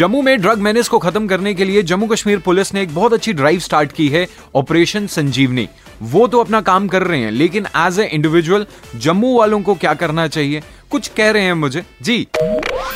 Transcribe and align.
जम्मू 0.00 0.20
में 0.22 0.40
drug 0.40 0.58
manage 0.58 0.88
को 0.88 0.98
खत्म 0.98 1.26
करने 1.28 1.52
के 1.54 1.64
लिए 1.64 1.82
जम्मू 1.82 2.06
कश्मीर 2.06 2.38
पुलिस 2.38 2.72
ने 2.74 2.82
एक 2.82 2.94
बहुत 2.94 3.12
अच्छी 3.12 3.32
ड्राइव 3.32 3.58
स्टार्ट 3.60 3.90
की 3.92 4.08
है 4.08 4.26
ऑपरेशन 4.56 5.06
संजीवनी। 5.06 5.68
वो 6.02 6.26
तो 6.26 6.40
अपना 6.40 6.60
काम 6.60 6.86
कर 6.88 7.02
रहे 7.02 7.20
हैं, 7.20 7.30
लेकिन 7.30 7.66
एज 7.76 7.98
ए 8.00 8.04
इंडिविजुअल 8.12 8.66
जम्मू 8.96 9.38
वालों 9.38 9.60
को 9.62 9.74
क्या 9.74 9.94
करना 9.94 10.26
चाहिए? 10.28 10.62
कुछ 10.90 11.08
कह 11.08 11.30
रहे 11.30 11.42
हैं 11.42 11.54
मुझे। 11.54 11.82
जी। 12.02 12.26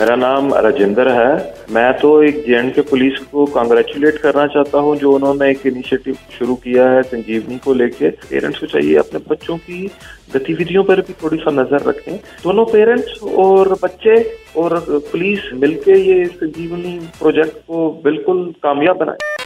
मेरा 0.00 0.14
नाम 0.16 0.52
राजेंद्र 0.54 1.08
है। 1.10 1.64
मैं 1.70 1.92
तो 1.98 2.10
एक 2.22 2.36
जे 2.40 2.60
के 2.70 2.80
पुलिस 2.80 3.18
को 3.32 3.46
कॉन्ग्रेचुलेट 3.46 4.18
करना 4.18 4.46
चाहता 4.46 4.78
हूँ, 4.78 4.96
जो 4.96 5.12
उन्होंने 5.12 5.50
एक 5.50 5.66
इनिशिएटिव 5.66 6.16
शुरू 6.38 6.54
किया 6.54 6.88
है 6.90 7.02
संजीवनी 7.02 7.58
को 7.58 7.74
लेके। 7.74 8.10
पेरेंट्स 8.10 8.58
को 8.58 8.66
चाहिए 8.66 8.96
अपने 8.96 9.20
बच्चों 9.30 9.56
की 9.58 9.86
गतिविधियों 10.34 10.84
पर 10.84 11.00
भी 11.00 11.12
थोड़ी 11.22 11.36
सा 11.36 11.50
नज़र 11.50 11.88
रखें। 11.88 12.16
दोनों 12.42 12.64
पेरेंट्स 12.64 13.22
और 13.38 13.72
बच्चे 13.82 14.18
और 14.56 14.78
पुलिस 14.88 15.52
मिलके 15.54 15.98
ये 16.00 16.24
संजीवनी 16.26 16.98
प्रोजेक्ट 17.18 17.56
को 17.66 17.88
बिल्कुल 18.04 18.44
कामयाब 18.62 18.96
बनाए। 18.96 19.39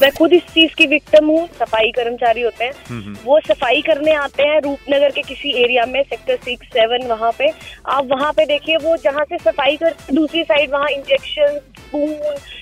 मैं 0.00 0.10
खुद 0.12 0.32
इस 0.32 0.42
चीज़ 0.54 0.74
की 0.78 0.86
विक्टिम 0.86 1.26
हूँ 1.26 1.46
सफ़ाई 1.58 1.90
कर्मचारी 1.96 2.42
होते 2.42 2.64
हैं। 2.64 3.14
वो 3.24 3.38
सफ़ाई 3.40 3.80
करने 3.82 4.14
आते 4.14 4.42
हैं 4.42 4.60
रूपनगर 4.62 5.10
के 5.10 5.22
किसी 5.22 5.52
एरिया 5.62 5.84
में 5.86 6.02
सेक्टर 6.02 6.36
सिक्स 6.44 6.66
सेवन 6.68 7.06
वहाँ 7.08 7.30
पे। 7.38 7.48
आप 7.88 8.08
वहाँ 8.10 8.32
पे 8.32 8.46
देखिए 8.46 8.76
वो 8.76 8.96
जहाँ 9.04 9.24
से 9.24 9.38
सफ़ाई 9.40 9.76
कर 9.76 9.94
दूसरी 10.12 10.42
साइड 10.44 10.72
वहाँ 10.72 10.88
injection 10.90 11.58
spoon 11.78 12.10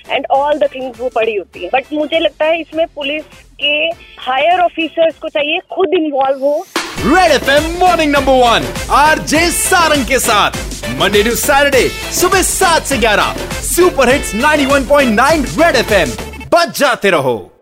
and 0.09 0.25
all 0.31 0.57
the 0.59 0.69
things 0.75 0.99
वो 0.99 1.09
पड़ी 1.15 1.35
होती 1.35 1.63
है। 1.63 1.69
बट 1.73 1.93
मुझे 1.93 2.19
लगता 2.19 2.45
है 2.45 2.59
इसमें 2.61 2.85
पुलिस 2.95 3.23
के 3.61 3.75
हायर 4.21 4.59
ऑफिसर्स 4.59 5.17
को 5.19 5.29
चाहिए 5.29 5.59
खुद 5.71 5.93
इन्वॉल्व 5.93 6.45
हो। 6.45 6.65
Red 7.05 7.31
F 7.31 7.49
M 7.51 7.71
morning 7.79 8.11
number 8.11 8.43
one 8.43 8.73
R 8.97 9.19
J 9.31 9.49
Sarang 9.51 10.05
के 10.07 10.19
साथ। 10.21 10.51
मंडे 10.99 11.23
टू 11.23 11.35
सैटरडे 11.37 11.87
सुबह 12.19 12.41
सात 12.43 12.83
से 12.83 12.97
ग्यारह। 12.97 13.35
सुपर 13.63 14.09
हिट्स 14.09 14.35
91.9 14.35 15.45
रेड 15.59 15.75
एफएम 15.75 16.32
बच 16.53 16.79
जाते 16.79 17.09
रहो। 17.09 17.52